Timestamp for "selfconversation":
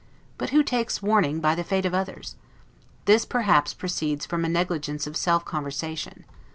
5.13-6.23